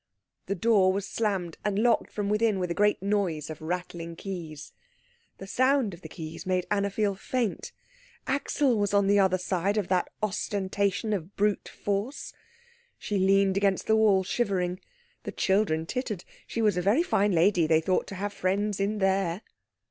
The 0.47 0.55
door 0.55 0.91
was 0.91 1.07
slammed, 1.07 1.59
and 1.63 1.77
locked 1.77 2.09
from 2.11 2.27
within 2.27 2.57
with 2.57 2.71
a 2.71 2.73
great 2.73 3.03
noise 3.03 3.51
of 3.51 3.61
rattling 3.61 4.15
keys. 4.15 4.73
The 5.37 5.45
sound 5.45 5.93
of 5.93 6.01
the 6.01 6.09
keys 6.09 6.43
made 6.43 6.65
Anna 6.71 6.89
feel 6.89 7.13
faint; 7.13 7.71
Axel 8.25 8.79
was 8.79 8.95
on 8.95 9.05
the 9.05 9.19
other 9.19 9.37
side 9.37 9.77
of 9.77 9.89
that 9.89 10.09
ostentation 10.23 11.13
of 11.13 11.35
brute 11.35 11.69
force. 11.69 12.33
She 12.97 13.19
leaned 13.19 13.57
against 13.57 13.85
the 13.85 13.95
wall 13.95 14.23
shivering. 14.23 14.79
The 15.21 15.31
children 15.33 15.85
tittered; 15.85 16.25
she 16.47 16.63
was 16.63 16.77
a 16.77 16.81
very 16.81 17.03
fine 17.03 17.33
lady, 17.33 17.67
they 17.67 17.79
thought, 17.79 18.07
to 18.07 18.15
have 18.15 18.33
friends 18.33 18.79
in 18.79 18.97
there. 18.97 19.43